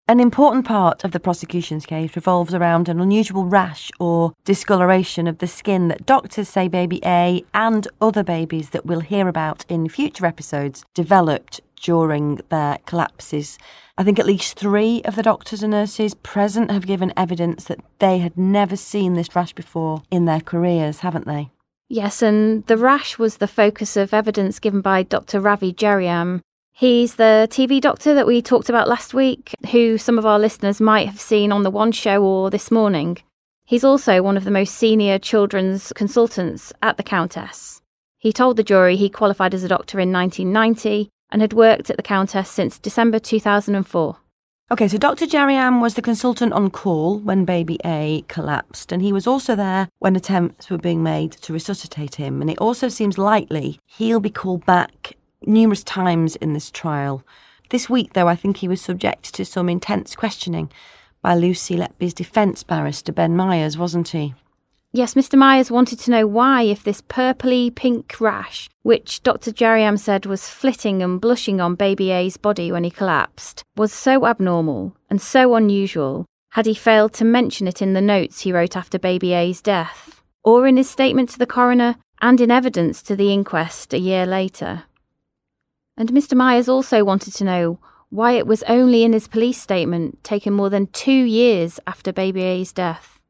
An 0.09 0.19
important 0.19 0.67
part 0.67 1.05
of 1.05 1.13
the 1.13 1.21
prosecution's 1.21 1.87
case 1.87 2.17
revolves 2.17 2.53
around 2.53 2.89
an 2.89 3.01
unusual 3.01 3.45
rash 3.45 3.91
or 4.01 4.33
discoloration 4.45 5.29
of 5.29 5.39
the 5.39 5.47
skin 5.47 5.87
that 5.89 6.05
doctors 6.05 6.49
say 6.49 6.67
baby 6.67 7.01
A 7.05 7.45
and 7.55 7.87
other 8.01 8.25
babies 8.25 8.71
that 8.71 8.85
we'll 8.85 9.01
hear 9.01 9.29
about 9.29 9.65
in 9.69 9.89
future 9.89 10.27
episodes 10.27 10.85
developed 10.93 11.61
during 11.81 12.41
their 12.49 12.79
collapses. 12.85 13.59
I 13.97 14.03
think 14.03 14.19
at 14.19 14.27
least 14.27 14.59
three 14.59 15.03
of 15.05 15.15
the 15.15 15.23
doctors 15.23 15.63
and 15.63 15.71
nurses 15.71 16.15
present 16.15 16.73
have 16.73 16.87
given 16.87 17.13
evidence 17.17 17.65
that 17.65 17.81
they 18.01 18.19
had 18.19 18.37
never 18.37 18.77
seen 18.77 19.15
this 19.15 19.35
rash 19.37 19.53
before 19.53 20.03
in 20.11 20.25
their 20.25 20.41
careers, 20.41 21.01
haven't 21.01 21.27
they? 21.27 21.51
Yes, 21.89 22.23
and 22.23 22.67
the 22.67 22.77
rash 22.77 23.19
was 23.19 23.37
the 23.37 23.47
focus 23.47 23.97
of 23.97 24.13
evidence 24.13 24.59
given 24.59 24.81
by 24.81 25.05
Dr. 25.05 25.41
Ravi 25.41 25.73
Jayaram. 25.73 26.41
He's 26.73 27.17
the 27.17 27.47
TV 27.51 27.81
doctor 27.81 28.15
that 28.15 28.27
we 28.27 28.41
talked 28.41 28.69
about 28.69 28.89
last 28.89 29.15
week, 29.15 29.55
who 29.71 29.99
some 29.99 30.19
of 30.19 30.27
our 30.27 30.39
listeners 30.39 30.81
might 30.81 31.07
have 31.07 31.21
seen 31.21 31.53
on 31.53 31.63
the 31.63 31.71
One 31.71 31.93
Show 31.93 32.25
or 32.25 32.51
this 32.51 32.71
morning. 32.71 33.19
He's 33.65 33.85
also 33.85 34.23
one 34.23 34.37
of 34.37 34.45
the 34.45 34.51
most 34.51 34.75
senior 34.75 35.19
children's 35.19 35.93
consultants 35.93 36.73
at 36.83 36.97
the 36.97 37.03
Countess. 37.03 37.83
He 38.19 38.33
told 38.33 38.57
the 38.57 38.65
jury 38.65 38.97
he 38.97 39.11
qualified 39.11 39.55
as 39.55 39.63
a 39.63 39.69
doctor 39.69 40.01
in 40.01 40.13
1990 40.13 41.09
and 41.31 41.43
had 41.43 41.53
worked 41.53 41.91
at 41.91 41.97
the 41.97 42.03
Countess 42.03 42.51
since 42.51 42.79
December 42.79 43.19
2004. 43.19 44.17
Okay, 44.71 44.89
so 44.89 44.97
Dr. 44.97 45.27
Jayaram 45.27 45.83
was 45.83 45.95
the 45.95 46.03
consultant 46.03 46.55
on 46.55 46.71
call 46.71 47.19
when 47.19 47.45
baby 47.45 47.79
A 47.85 48.25
collapsed, 48.29 48.91
and 48.91 49.03
he 49.03 49.13
was 49.13 49.27
also 49.27 49.55
there 49.55 49.89
when 49.99 50.17
attempts 50.17 50.71
were 50.71 50.79
being 50.79 51.03
made 51.03 51.33
to 51.33 51.53
resuscitate 51.53 52.15
him. 52.15 52.41
And 52.41 52.51
it 52.51 52.59
also 52.59 52.89
seems 52.89 53.19
likely 53.19 53.79
he'll 53.85 54.21
be 54.21 54.31
called 54.31 54.65
back 54.65 55.17
numerous 55.47 55.85
times 55.85 56.37
in 56.37 56.53
this 56.53 56.71
trial. 56.71 57.25
This 57.71 57.89
week, 57.89 58.13
though, 58.13 58.29
I 58.29 58.37
think 58.37 58.59
he 58.59 58.69
was 58.69 58.81
subject 58.81 59.35
to 59.35 59.45
some 59.45 59.69
intense 59.69 60.15
questioning 60.15 60.71
by 61.23 61.35
Lucy 61.35 61.77
Letby's 61.77 62.15
defence 62.15 62.63
barrister, 62.63 63.13
Ben 63.13 63.37
Myers, 63.37 63.79
wasn't 63.79 64.09
he? 64.09 64.35
Yes, 64.95 65.15
Mr. 65.15 65.39
Myers 65.39 65.71
wanted 65.71 65.99
to 66.01 66.11
know 66.11 66.27
why, 66.27 66.63
if 66.65 66.85
this 66.85 67.01
purpley 67.01 67.75
pink 67.75 68.21
rash, 68.21 68.69
which 68.83 69.23
Dr. 69.23 69.51
Jayaram 69.51 69.99
said 69.99 70.27
was 70.27 70.51
flitting 70.51 71.03
and 71.03 71.19
blushing 71.19 71.63
on 71.63 71.77
baby 71.77 72.11
A's 72.11 72.37
body 72.37 72.71
when 72.71 72.85
he 72.85 72.91
collapsed, 72.91 73.65
was 73.75 73.91
so 73.91 74.27
abnormal 74.27 74.95
and 75.09 75.23
so 75.23 75.55
unusual, 75.55 76.27
had 76.51 76.67
he 76.67 76.75
failed 76.75 77.15
to 77.15 77.25
mention 77.25 77.67
it 77.67 77.81
in 77.81 77.95
the 77.95 78.03
notes 78.03 78.41
he 78.41 78.53
wrote 78.53 78.77
after 78.77 78.99
baby 78.99 79.33
A's 79.33 79.63
death, 79.63 80.21
or 80.45 80.67
in 80.67 80.77
his 80.77 80.91
statement 80.91 81.31
to 81.31 81.39
the 81.39 81.47
coroner 81.47 81.97
and 82.21 82.39
in 82.39 82.51
evidence 82.51 83.01
to 83.01 83.17
the 83.17 83.33
inquest 83.33 83.95
a 83.95 83.99
year 83.99 84.27
later. 84.27 84.83
And 85.97 86.11
Mr. 86.11 86.37
Myers 86.37 86.69
also 86.69 87.05
wanted 87.05 87.35
to 87.35 87.45
know 87.45 87.79
why 88.09 88.33
it 88.33 88.47
was 88.47 88.63
only 88.65 89.05
in 89.05 89.13
his 89.13 89.29
police 89.29 89.61
statement 89.61 90.23
taken 90.23 90.53
more 90.53 90.71
than 90.71 90.87
two 90.89 91.13
years 91.13 91.81
after 91.87 92.13
baby 92.13 92.43
A's 92.43 92.73
death. 92.73 93.21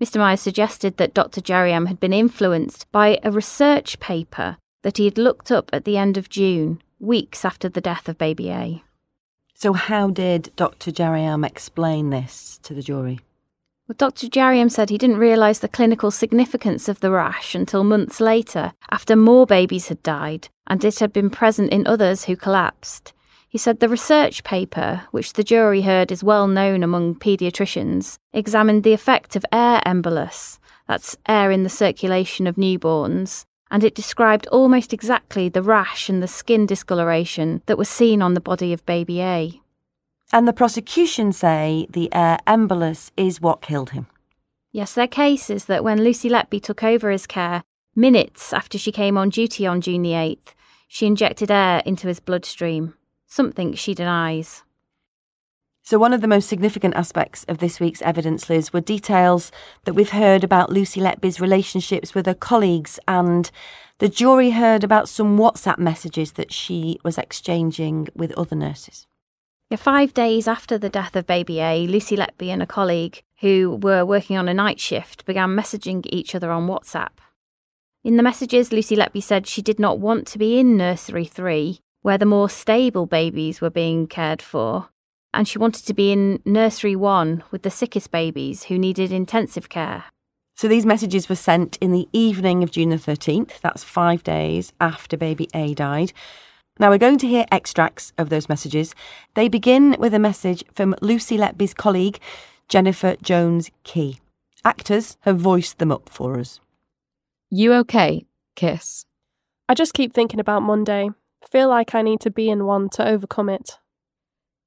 Mr. 0.00 0.18
Myers 0.18 0.40
suggested 0.40 0.96
that 0.96 1.14
Dr. 1.14 1.40
Jayaram 1.40 1.86
had 1.86 2.00
been 2.00 2.12
influenced 2.12 2.90
by 2.90 3.18
a 3.22 3.30
research 3.30 4.00
paper 4.00 4.56
that 4.82 4.98
he 4.98 5.04
had 5.04 5.18
looked 5.18 5.50
up 5.52 5.70
at 5.72 5.84
the 5.84 5.96
end 5.96 6.16
of 6.16 6.28
June, 6.28 6.82
weeks 6.98 7.44
after 7.44 7.68
the 7.68 7.80
death 7.80 8.08
of 8.08 8.18
baby 8.18 8.50
A. 8.50 8.82
So, 9.54 9.72
how 9.72 10.10
did 10.10 10.50
Dr. 10.56 10.90
Jayaram 10.90 11.46
explain 11.46 12.10
this 12.10 12.58
to 12.64 12.74
the 12.74 12.82
jury? 12.82 13.20
Well, 13.86 13.96
Dr. 13.98 14.28
Jayaram 14.28 14.70
said 14.70 14.88
he 14.88 14.96
didn't 14.96 15.18
realise 15.18 15.58
the 15.58 15.68
clinical 15.68 16.10
significance 16.10 16.88
of 16.88 17.00
the 17.00 17.10
rash 17.10 17.54
until 17.54 17.84
months 17.84 18.18
later, 18.18 18.72
after 18.90 19.14
more 19.14 19.44
babies 19.44 19.88
had 19.88 20.02
died 20.02 20.48
and 20.66 20.82
it 20.84 21.00
had 21.00 21.12
been 21.12 21.28
present 21.28 21.70
in 21.70 21.86
others 21.86 22.24
who 22.24 22.34
collapsed. 22.34 23.12
He 23.46 23.58
said 23.58 23.80
the 23.80 23.88
research 23.88 24.42
paper, 24.42 25.02
which 25.10 25.34
the 25.34 25.44
jury 25.44 25.82
heard 25.82 26.10
is 26.10 26.24
well 26.24 26.48
known 26.48 26.82
among 26.82 27.16
paediatricians, 27.16 28.16
examined 28.32 28.82
the 28.82 28.94
effect 28.94 29.36
of 29.36 29.44
air 29.52 29.82
embolus, 29.86 30.58
that's 30.88 31.16
air 31.28 31.50
in 31.50 31.62
the 31.62 31.68
circulation 31.68 32.46
of 32.46 32.56
newborns, 32.56 33.44
and 33.70 33.84
it 33.84 33.94
described 33.94 34.46
almost 34.48 34.92
exactly 34.92 35.48
the 35.48 35.62
rash 35.62 36.08
and 36.08 36.22
the 36.22 36.28
skin 36.28 36.66
discoloration 36.66 37.62
that 37.66 37.78
was 37.78 37.88
seen 37.88 38.22
on 38.22 38.34
the 38.34 38.40
body 38.40 38.72
of 38.72 38.84
baby 38.86 39.20
A. 39.20 39.60
And 40.34 40.48
the 40.48 40.52
prosecution 40.52 41.32
say 41.32 41.86
the 41.88 42.10
uh, 42.10 42.18
air 42.18 42.38
embolus 42.48 43.12
is 43.16 43.40
what 43.40 43.62
killed 43.62 43.90
him. 43.90 44.08
Yes, 44.72 44.92
their 44.92 45.06
case 45.06 45.48
is 45.48 45.66
that 45.66 45.84
when 45.84 46.02
Lucy 46.02 46.28
Letby 46.28 46.60
took 46.60 46.82
over 46.82 47.08
his 47.08 47.24
care, 47.24 47.62
minutes 47.94 48.52
after 48.52 48.76
she 48.76 48.90
came 48.90 49.16
on 49.16 49.28
duty 49.28 49.64
on 49.64 49.80
June 49.80 50.02
the 50.02 50.10
8th, 50.10 50.54
she 50.88 51.06
injected 51.06 51.52
air 51.52 51.82
into 51.86 52.08
his 52.08 52.18
bloodstream 52.18 52.94
something 53.28 53.74
she 53.74 53.94
denies. 53.94 54.64
So, 55.84 56.00
one 56.00 56.12
of 56.12 56.20
the 56.20 56.26
most 56.26 56.48
significant 56.48 56.96
aspects 56.96 57.44
of 57.44 57.58
this 57.58 57.78
week's 57.78 58.02
evidence, 58.02 58.50
Liz, 58.50 58.72
were 58.72 58.80
details 58.80 59.52
that 59.84 59.94
we've 59.94 60.10
heard 60.10 60.42
about 60.42 60.72
Lucy 60.72 61.00
Letby's 61.00 61.40
relationships 61.40 62.12
with 62.12 62.26
her 62.26 62.34
colleagues, 62.34 62.98
and 63.06 63.52
the 64.00 64.08
jury 64.08 64.50
heard 64.50 64.82
about 64.82 65.08
some 65.08 65.38
WhatsApp 65.38 65.78
messages 65.78 66.32
that 66.32 66.52
she 66.52 66.98
was 67.04 67.18
exchanging 67.18 68.08
with 68.16 68.32
other 68.32 68.56
nurses. 68.56 69.06
Five 69.76 70.14
days 70.14 70.46
after 70.46 70.78
the 70.78 70.88
death 70.88 71.16
of 71.16 71.26
baby 71.26 71.58
A, 71.60 71.86
Lucy 71.88 72.16
Letby 72.16 72.48
and 72.48 72.62
a 72.62 72.66
colleague 72.66 73.22
who 73.40 73.80
were 73.82 74.04
working 74.04 74.36
on 74.36 74.48
a 74.48 74.54
night 74.54 74.78
shift 74.78 75.24
began 75.26 75.50
messaging 75.50 76.06
each 76.10 76.34
other 76.34 76.52
on 76.52 76.68
WhatsApp. 76.68 77.10
In 78.04 78.16
the 78.16 78.22
messages, 78.22 78.72
Lucy 78.72 78.94
Letby 78.94 79.22
said 79.22 79.46
she 79.46 79.62
did 79.62 79.80
not 79.80 79.98
want 79.98 80.28
to 80.28 80.38
be 80.38 80.60
in 80.60 80.76
nursery 80.76 81.24
three 81.24 81.80
where 82.02 82.18
the 82.18 82.26
more 82.26 82.50
stable 82.50 83.06
babies 83.06 83.62
were 83.62 83.70
being 83.70 84.06
cared 84.06 84.42
for. 84.42 84.90
And 85.32 85.48
she 85.48 85.58
wanted 85.58 85.86
to 85.86 85.94
be 85.94 86.12
in 86.12 86.40
nursery 86.44 86.94
one 86.94 87.42
with 87.50 87.62
the 87.62 87.70
sickest 87.70 88.10
babies 88.10 88.64
who 88.64 88.78
needed 88.78 89.10
intensive 89.10 89.70
care. 89.70 90.04
So 90.54 90.68
these 90.68 90.84
messages 90.84 91.30
were 91.30 91.34
sent 91.34 91.78
in 91.78 91.92
the 91.92 92.06
evening 92.12 92.62
of 92.62 92.70
June 92.70 92.90
the 92.90 92.96
13th. 92.96 93.60
That's 93.62 93.82
five 93.82 94.22
days 94.22 94.72
after 94.80 95.16
baby 95.16 95.48
A 95.54 95.72
died. 95.72 96.12
Now 96.80 96.90
we're 96.90 96.98
going 96.98 97.18
to 97.18 97.28
hear 97.28 97.46
extracts 97.52 98.12
of 98.18 98.30
those 98.30 98.48
messages. 98.48 98.94
They 99.34 99.48
begin 99.48 99.96
with 99.98 100.12
a 100.12 100.18
message 100.18 100.64
from 100.74 100.96
Lucy 101.00 101.38
Letby's 101.38 101.72
colleague, 101.72 102.18
Jennifer 102.68 103.14
Jones 103.22 103.70
Key. 103.84 104.18
Actors 104.64 105.16
have 105.20 105.38
voiced 105.38 105.78
them 105.78 105.92
up 105.92 106.08
for 106.08 106.38
us. 106.38 106.58
You 107.48 107.72
okay? 107.74 108.26
Kiss. 108.56 109.06
I 109.68 109.74
just 109.74 109.94
keep 109.94 110.12
thinking 110.12 110.40
about 110.40 110.62
Monday. 110.62 111.10
Feel 111.48 111.68
like 111.68 111.94
I 111.94 112.02
need 112.02 112.20
to 112.22 112.30
be 112.30 112.50
in 112.50 112.64
one 112.64 112.88
to 112.90 113.06
overcome 113.06 113.48
it. 113.48 113.78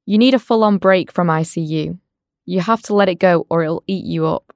You 0.06 0.18
need 0.18 0.34
a 0.34 0.40
full 0.40 0.64
on 0.64 0.78
break 0.78 1.12
from 1.12 1.28
ICU. 1.28 2.00
You 2.46 2.60
have 2.62 2.82
to 2.84 2.96
let 2.96 3.10
it 3.10 3.20
go 3.20 3.46
or 3.50 3.64
it'll 3.64 3.84
eat 3.88 4.06
you 4.06 4.26
up. 4.26 4.54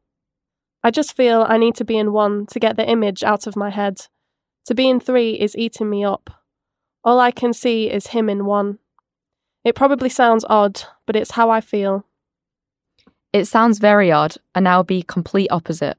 I 0.83 0.91
just 0.91 1.17
feel 1.17 1.45
I 1.47 1.57
need 1.57 1.75
to 1.75 1.83
be 1.83 1.97
in 1.97 2.13
one 2.13 2.45
to 2.47 2.59
get 2.59 2.77
the 2.77 2.87
image 2.87 3.23
out 3.23 3.45
of 3.45 3.57
my 3.57 3.69
head. 3.69 4.07
To 4.67 4.73
be 4.73 4.87
in 4.87 5.01
three 5.01 5.33
is 5.33 5.57
eating 5.57 5.89
me 5.89 6.05
up. 6.05 6.40
All 7.03 7.19
I 7.19 7.31
can 7.31 7.53
see 7.53 7.89
is 7.89 8.07
him 8.07 8.29
in 8.29 8.45
one. 8.45 8.79
It 9.63 9.75
probably 9.75 10.09
sounds 10.09 10.45
odd, 10.49 10.83
but 11.05 11.15
it's 11.15 11.31
how 11.31 11.49
I 11.49 11.61
feel. 11.61 12.05
It 13.33 13.45
sounds 13.45 13.79
very 13.79 14.11
odd, 14.11 14.35
and 14.53 14.67
I'll 14.67 14.83
be 14.83 15.03
complete 15.03 15.51
opposite. 15.51 15.97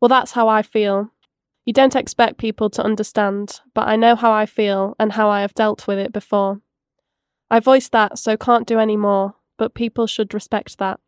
Well, 0.00 0.08
that's 0.08 0.32
how 0.32 0.48
I 0.48 0.62
feel. 0.62 1.10
You 1.64 1.72
don't 1.72 1.96
expect 1.96 2.38
people 2.38 2.70
to 2.70 2.84
understand, 2.84 3.60
but 3.74 3.88
I 3.88 3.96
know 3.96 4.14
how 4.14 4.30
I 4.30 4.46
feel 4.46 4.94
and 5.00 5.12
how 5.12 5.28
I 5.28 5.40
have 5.40 5.54
dealt 5.54 5.86
with 5.88 5.98
it 5.98 6.12
before. 6.12 6.60
I 7.50 7.60
voiced 7.60 7.92
that, 7.92 8.18
so 8.18 8.36
can't 8.36 8.66
do 8.66 8.78
any 8.78 8.96
more, 8.96 9.34
but 9.56 9.74
people 9.74 10.06
should 10.06 10.34
respect 10.34 10.78
that. 10.78 11.00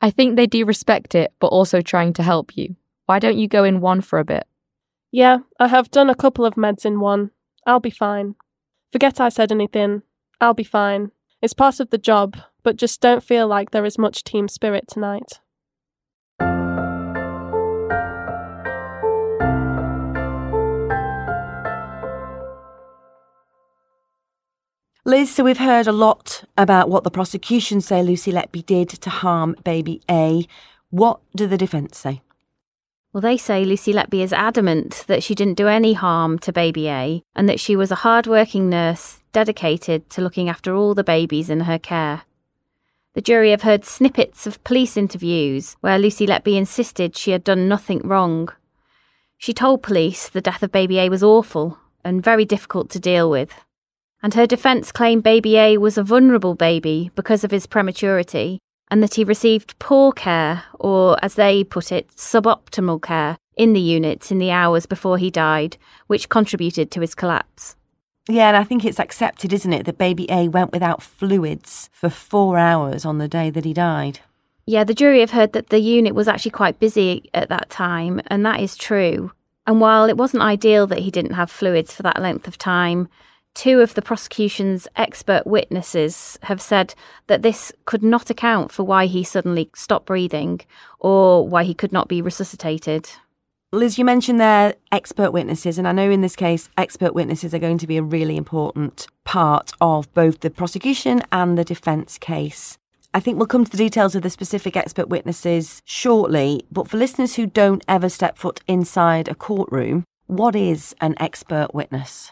I 0.00 0.10
think 0.10 0.36
they 0.36 0.46
do 0.46 0.64
respect 0.64 1.14
it, 1.14 1.32
but 1.40 1.48
also 1.48 1.80
trying 1.80 2.12
to 2.14 2.22
help 2.22 2.56
you. 2.56 2.76
Why 3.06 3.18
don't 3.18 3.38
you 3.38 3.48
go 3.48 3.64
in 3.64 3.80
one 3.80 4.02
for 4.02 4.18
a 4.18 4.24
bit? 4.24 4.46
Yeah, 5.10 5.38
I 5.58 5.68
have 5.68 5.90
done 5.90 6.10
a 6.10 6.14
couple 6.14 6.44
of 6.44 6.54
meds 6.54 6.84
in 6.84 7.00
one. 7.00 7.30
I'll 7.66 7.80
be 7.80 7.90
fine. 7.90 8.36
Forget 8.92 9.20
I 9.20 9.28
said 9.28 9.50
anything. 9.50 10.02
I'll 10.40 10.54
be 10.54 10.64
fine. 10.64 11.10
It's 11.42 11.52
part 11.52 11.80
of 11.80 11.90
the 11.90 11.98
job, 11.98 12.36
but 12.62 12.76
just 12.76 13.00
don't 13.00 13.22
feel 13.22 13.48
like 13.48 13.72
there 13.72 13.84
is 13.84 13.98
much 13.98 14.22
team 14.22 14.46
spirit 14.46 14.84
tonight. 14.88 15.40
Liz, 25.04 25.32
so 25.32 25.44
we've 25.44 25.58
heard 25.58 25.86
a 25.86 25.92
lot 25.92 26.44
about 26.56 26.88
what 26.88 27.04
the 27.04 27.12
prosecution 27.12 27.80
say 27.80 28.02
Lucy 28.02 28.32
Letby 28.32 28.66
did 28.66 28.88
to 28.88 29.10
harm 29.10 29.54
baby 29.62 30.00
A. 30.10 30.46
What 30.90 31.20
do 31.34 31.46
the 31.46 31.56
defence 31.56 31.98
say? 31.98 32.22
Well, 33.16 33.22
they 33.22 33.38
say 33.38 33.64
Lucy 33.64 33.94
Letby 33.94 34.22
is 34.22 34.34
adamant 34.34 35.04
that 35.06 35.22
she 35.22 35.34
didn't 35.34 35.56
do 35.56 35.68
any 35.68 35.94
harm 35.94 36.38
to 36.40 36.52
baby 36.52 36.90
A 36.90 37.22
and 37.34 37.48
that 37.48 37.58
she 37.58 37.74
was 37.74 37.90
a 37.90 38.02
hard-working 38.04 38.68
nurse 38.68 39.20
dedicated 39.32 40.10
to 40.10 40.20
looking 40.20 40.50
after 40.50 40.74
all 40.74 40.94
the 40.94 41.02
babies 41.02 41.48
in 41.48 41.60
her 41.60 41.78
care. 41.78 42.24
The 43.14 43.22
jury 43.22 43.52
have 43.52 43.62
heard 43.62 43.86
snippets 43.86 44.46
of 44.46 44.62
police 44.64 44.98
interviews 44.98 45.78
where 45.80 45.98
Lucy 45.98 46.26
Letby 46.26 46.58
insisted 46.58 47.16
she 47.16 47.30
had 47.30 47.42
done 47.42 47.68
nothing 47.68 48.00
wrong. 48.04 48.50
She 49.38 49.54
told 49.54 49.82
police 49.82 50.28
the 50.28 50.42
death 50.42 50.62
of 50.62 50.70
baby 50.70 50.98
A 50.98 51.08
was 51.08 51.22
awful 51.22 51.78
and 52.04 52.22
very 52.22 52.44
difficult 52.44 52.90
to 52.90 53.00
deal 53.00 53.30
with 53.30 53.64
and 54.22 54.34
her 54.34 54.46
defence 54.46 54.90
claimed 54.92 55.22
baby 55.22 55.56
A 55.56 55.78
was 55.78 55.96
a 55.96 56.02
vulnerable 56.02 56.54
baby 56.54 57.10
because 57.14 57.44
of 57.44 57.50
his 57.50 57.66
prematurity, 57.66 58.58
and 58.90 59.02
that 59.02 59.14
he 59.14 59.24
received 59.24 59.78
poor 59.78 60.12
care, 60.12 60.64
or 60.74 61.16
as 61.22 61.34
they 61.34 61.64
put 61.64 61.90
it, 61.90 62.08
suboptimal 62.16 63.02
care, 63.02 63.38
in 63.56 63.72
the 63.72 63.80
unit 63.80 64.30
in 64.30 64.38
the 64.38 64.50
hours 64.50 64.86
before 64.86 65.18
he 65.18 65.30
died, 65.30 65.76
which 66.06 66.28
contributed 66.28 66.90
to 66.90 67.00
his 67.00 67.14
collapse. 67.14 67.74
Yeah, 68.28 68.48
and 68.48 68.56
I 68.56 68.64
think 68.64 68.84
it's 68.84 69.00
accepted, 69.00 69.52
isn't 69.52 69.72
it, 69.72 69.86
that 69.86 69.98
baby 69.98 70.26
A 70.30 70.48
went 70.48 70.72
without 70.72 71.02
fluids 71.02 71.88
for 71.92 72.10
four 72.10 72.58
hours 72.58 73.04
on 73.04 73.18
the 73.18 73.28
day 73.28 73.50
that 73.50 73.64
he 73.64 73.72
died. 73.72 74.20
Yeah, 74.66 74.82
the 74.82 74.94
jury 74.94 75.20
have 75.20 75.30
heard 75.30 75.52
that 75.52 75.68
the 75.68 75.78
unit 75.78 76.14
was 76.14 76.26
actually 76.26 76.50
quite 76.50 76.80
busy 76.80 77.30
at 77.32 77.48
that 77.48 77.70
time, 77.70 78.20
and 78.26 78.44
that 78.44 78.60
is 78.60 78.76
true. 78.76 79.30
And 79.64 79.80
while 79.80 80.08
it 80.08 80.16
wasn't 80.16 80.42
ideal 80.42 80.86
that 80.88 81.00
he 81.00 81.10
didn't 81.10 81.34
have 81.34 81.50
fluids 81.50 81.94
for 81.94 82.02
that 82.02 82.20
length 82.20 82.48
of 82.48 82.58
time, 82.58 83.08
two 83.56 83.80
of 83.80 83.94
the 83.94 84.02
prosecution's 84.02 84.86
expert 84.96 85.46
witnesses 85.46 86.38
have 86.42 86.60
said 86.60 86.94
that 87.26 87.42
this 87.42 87.72
could 87.86 88.02
not 88.02 88.30
account 88.30 88.70
for 88.70 88.84
why 88.84 89.06
he 89.06 89.24
suddenly 89.24 89.70
stopped 89.74 90.06
breathing 90.06 90.60
or 91.00 91.48
why 91.48 91.64
he 91.64 91.74
could 91.74 91.92
not 91.92 92.06
be 92.06 92.20
resuscitated. 92.20 93.08
Liz, 93.72 93.98
you 93.98 94.04
mentioned 94.04 94.38
their 94.38 94.74
expert 94.92 95.32
witnesses, 95.32 95.78
and 95.78 95.88
I 95.88 95.92
know 95.92 96.10
in 96.10 96.20
this 96.20 96.36
case, 96.36 96.68
expert 96.76 97.14
witnesses 97.14 97.52
are 97.52 97.58
going 97.58 97.78
to 97.78 97.86
be 97.86 97.96
a 97.96 98.02
really 98.02 98.36
important 98.36 99.08
part 99.24 99.72
of 99.80 100.12
both 100.14 100.40
the 100.40 100.50
prosecution 100.50 101.22
and 101.32 101.58
the 101.58 101.64
defence 101.64 102.18
case. 102.18 102.78
I 103.12 103.20
think 103.20 103.38
we'll 103.38 103.46
come 103.46 103.64
to 103.64 103.70
the 103.70 103.76
details 103.76 104.14
of 104.14 104.22
the 104.22 104.30
specific 104.30 104.76
expert 104.76 105.08
witnesses 105.08 105.80
shortly, 105.86 106.66
but 106.70 106.88
for 106.88 106.98
listeners 106.98 107.34
who 107.34 107.46
don't 107.46 107.82
ever 107.88 108.10
step 108.10 108.36
foot 108.36 108.60
inside 108.68 109.28
a 109.28 109.34
courtroom, 109.34 110.04
what 110.26 110.54
is 110.54 110.94
an 111.00 111.14
expert 111.18 111.74
witness? 111.74 112.30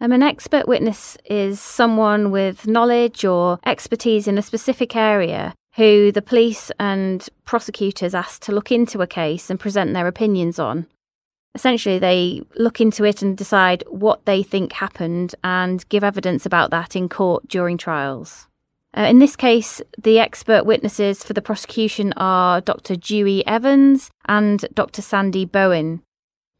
Um, 0.00 0.12
an 0.12 0.22
expert 0.22 0.66
witness 0.66 1.16
is 1.24 1.60
someone 1.60 2.30
with 2.30 2.66
knowledge 2.66 3.24
or 3.24 3.58
expertise 3.64 4.26
in 4.26 4.38
a 4.38 4.42
specific 4.42 4.96
area 4.96 5.54
who 5.76 6.12
the 6.12 6.22
police 6.22 6.70
and 6.78 7.28
prosecutors 7.44 8.14
ask 8.14 8.42
to 8.42 8.52
look 8.52 8.70
into 8.70 9.02
a 9.02 9.06
case 9.06 9.50
and 9.50 9.58
present 9.58 9.92
their 9.92 10.06
opinions 10.06 10.58
on. 10.58 10.86
Essentially, 11.54 11.98
they 11.98 12.42
look 12.56 12.80
into 12.80 13.04
it 13.04 13.22
and 13.22 13.36
decide 13.36 13.84
what 13.88 14.24
they 14.24 14.42
think 14.42 14.72
happened 14.72 15.34
and 15.44 15.88
give 15.88 16.02
evidence 16.02 16.44
about 16.44 16.70
that 16.70 16.96
in 16.96 17.08
court 17.08 17.46
during 17.48 17.78
trials. 17.78 18.48
Uh, 18.96 19.02
in 19.02 19.18
this 19.18 19.36
case, 19.36 19.80
the 20.00 20.18
expert 20.18 20.64
witnesses 20.64 21.24
for 21.24 21.32
the 21.32 21.42
prosecution 21.42 22.12
are 22.16 22.60
Dr. 22.60 22.96
Dewi 22.96 23.46
Evans 23.46 24.10
and 24.26 24.64
Dr. 24.74 25.02
Sandie 25.02 25.46
Bohin, 25.46 26.00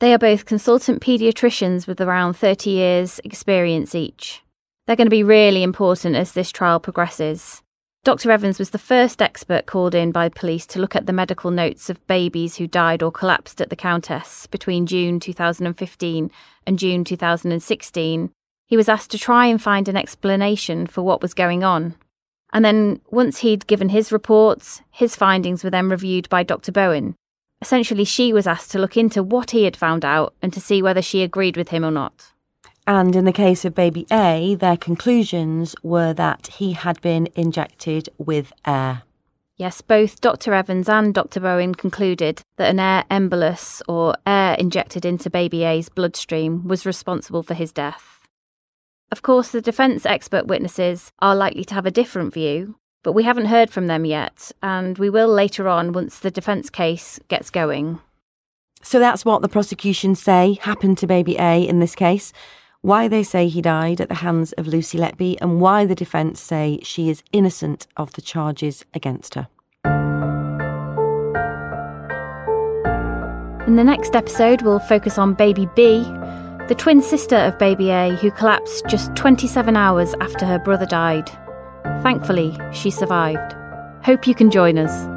they 0.04 0.12
are 0.12 0.18
both 0.18 0.44
consultant 0.44 1.00
paediatricians 1.00 1.86
with 1.86 1.98
around 1.98 2.34
30 2.34 2.68
years' 2.68 3.20
experience 3.24 3.94
each. 3.94 4.42
They're 4.86 4.96
going 4.96 5.06
to 5.06 5.10
be 5.10 5.22
really 5.22 5.62
important 5.62 6.14
as 6.14 6.32
this 6.32 6.52
trial 6.52 6.78
progresses. 6.78 7.62
Dr. 8.04 8.30
Evans 8.30 8.58
was 8.58 8.68
the 8.68 8.78
first 8.78 9.22
expert 9.22 9.64
called 9.64 9.94
in 9.94 10.12
by 10.12 10.28
police 10.28 10.66
to 10.66 10.78
look 10.78 10.94
at 10.94 11.06
the 11.06 11.12
medical 11.14 11.50
notes 11.50 11.88
of 11.88 12.06
babies 12.06 12.56
who 12.56 12.66
died 12.66 13.02
or 13.02 13.10
collapsed 13.10 13.62
at 13.62 13.70
the 13.70 13.76
Countess 13.76 14.46
between 14.48 14.84
June 14.84 15.20
2015 15.20 16.30
and 16.66 16.78
June 16.78 17.02
2016. 17.02 18.30
He 18.66 18.76
was 18.76 18.90
asked 18.90 19.10
to 19.12 19.18
try 19.18 19.46
and 19.46 19.62
find 19.62 19.88
an 19.88 19.96
explanation 19.96 20.86
for 20.86 21.00
what 21.00 21.22
was 21.22 21.32
going 21.32 21.64
on. 21.64 21.94
And 22.52 22.62
then, 22.62 23.00
once 23.10 23.38
he'd 23.38 23.66
given 23.66 23.88
his 23.88 24.12
reports, 24.12 24.82
his 24.90 25.16
findings 25.16 25.64
were 25.64 25.70
then 25.70 25.88
reviewed 25.88 26.28
by 26.28 26.42
Dr. 26.42 26.72
Bohin, 26.72 27.14
Essentially, 27.60 28.04
she 28.04 28.32
was 28.32 28.46
asked 28.46 28.70
to 28.72 28.78
look 28.78 28.96
into 28.96 29.22
what 29.22 29.52
he 29.52 29.64
had 29.64 29.76
found 29.76 30.04
out 30.04 30.34
and 30.42 30.52
to 30.52 30.60
see 30.60 30.82
whether 30.82 31.02
she 31.02 31.22
agreed 31.22 31.56
with 31.56 31.68
him 31.68 31.84
or 31.84 31.90
not. 31.90 32.32
And 32.86 33.16
in 33.16 33.24
the 33.24 33.32
case 33.32 33.64
of 33.64 33.74
baby 33.74 34.06
A, 34.12 34.54
their 34.56 34.76
conclusions 34.76 35.74
were 35.82 36.12
that 36.12 36.48
he 36.58 36.72
had 36.72 37.00
been 37.00 37.28
injected 37.34 38.10
with 38.18 38.52
air. 38.66 39.02
Yes, 39.56 39.80
both 39.80 40.20
Dr. 40.20 40.52
Evans 40.52 40.88
and 40.88 41.14
Dr. 41.14 41.40
Bohin 41.40 41.76
concluded 41.76 42.42
that 42.56 42.70
an 42.70 42.80
air 42.80 43.04
embolus, 43.10 43.80
or 43.88 44.16
air 44.26 44.56
injected 44.58 45.04
into 45.04 45.30
baby 45.30 45.62
A's 45.62 45.88
bloodstream, 45.88 46.66
was 46.66 46.84
responsible 46.84 47.44
for 47.44 47.54
his 47.54 47.72
death. 47.72 48.26
Of 49.12 49.22
course, 49.22 49.50
the 49.50 49.62
defence 49.62 50.04
expert 50.04 50.48
witnesses 50.48 51.12
are 51.20 51.36
likely 51.36 51.64
to 51.66 51.74
have 51.74 51.86
a 51.86 51.92
different 51.92 52.34
view, 52.34 52.74
but 53.04 53.12
we 53.12 53.22
haven't 53.22 53.44
heard 53.44 53.70
from 53.70 53.86
them 53.86 54.04
yet, 54.04 54.50
and 54.62 54.98
we 54.98 55.08
will 55.08 55.28
later 55.28 55.68
on 55.68 55.92
once 55.92 56.18
the 56.18 56.30
defence 56.30 56.70
case 56.70 57.20
gets 57.28 57.50
going. 57.50 58.00
So 58.82 58.98
that's 58.98 59.24
what 59.24 59.42
the 59.42 59.48
prosecution 59.48 60.14
say 60.14 60.58
happened 60.62 60.98
to 60.98 61.06
baby 61.06 61.36
A 61.38 61.62
in 61.62 61.78
this 61.78 61.94
case, 61.94 62.32
why 62.80 63.06
they 63.06 63.22
say 63.22 63.46
he 63.48 63.62
died 63.62 64.00
at 64.00 64.08
the 64.08 64.16
hands 64.16 64.52
of 64.54 64.66
Lucy 64.66 64.98
Letby, 64.98 65.36
and 65.40 65.60
why 65.60 65.86
the 65.86 65.94
defence 65.94 66.40
say 66.40 66.80
she 66.82 67.08
is 67.08 67.22
innocent 67.32 67.86
of 67.96 68.12
the 68.14 68.22
charges 68.22 68.84
against 68.94 69.34
her. 69.34 69.48
In 73.66 73.76
the 73.76 73.84
next 73.84 74.14
episode, 74.14 74.62
we'll 74.62 74.78
focus 74.80 75.18
on 75.18 75.34
baby 75.34 75.66
B, 75.74 76.02
the 76.68 76.76
twin 76.76 77.02
sister 77.02 77.36
of 77.36 77.58
baby 77.58 77.90
A, 77.90 78.14
who 78.16 78.30
collapsed 78.30 78.84
just 78.88 79.14
27 79.14 79.76
hours 79.76 80.14
after 80.20 80.46
her 80.46 80.58
brother 80.58 80.86
died. 80.86 81.30
Thankfully, 82.02 82.56
she 82.72 82.90
survived. 82.90 83.54
Hope 84.04 84.26
you 84.26 84.34
can 84.34 84.50
join 84.50 84.78
us. 84.78 85.08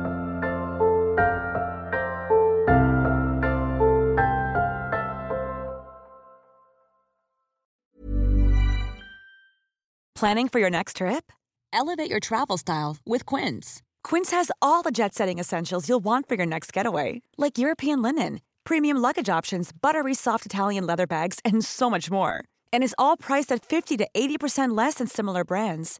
Planning 10.17 10.47
for 10.47 10.59
your 10.59 10.71
next 10.71 10.95
trip? 10.97 11.31
Elevate 11.71 12.09
your 12.09 12.19
travel 12.19 12.57
style 12.57 12.97
with 13.05 13.23
Quince. 13.27 13.83
Quince 14.03 14.31
has 14.31 14.49
all 14.63 14.81
the 14.81 14.89
jet 14.89 15.13
setting 15.13 15.37
essentials 15.37 15.87
you'll 15.87 16.03
want 16.03 16.27
for 16.27 16.33
your 16.33 16.45
next 16.45 16.73
getaway, 16.73 17.21
like 17.37 17.59
European 17.59 18.01
linen, 18.01 18.41
premium 18.63 18.97
luggage 18.97 19.29
options, 19.29 19.71
buttery 19.79 20.15
soft 20.15 20.47
Italian 20.47 20.87
leather 20.87 21.05
bags, 21.05 21.39
and 21.45 21.63
so 21.63 21.87
much 21.87 22.09
more. 22.09 22.43
And 22.73 22.83
is 22.83 22.95
all 22.97 23.15
priced 23.15 23.51
at 23.51 23.63
50 23.63 23.97
to 23.97 24.07
80% 24.11 24.75
less 24.75 24.95
than 24.95 25.05
similar 25.05 25.43
brands. 25.43 25.99